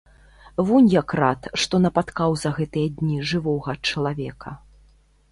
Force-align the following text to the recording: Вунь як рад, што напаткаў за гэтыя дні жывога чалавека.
Вунь 0.67 0.85
як 0.93 1.09
рад, 1.19 1.41
што 1.63 1.79
напаткаў 1.85 2.37
за 2.43 2.49
гэтыя 2.59 2.87
дні 3.01 3.17
жывога 3.33 3.75
чалавека. 3.91 4.55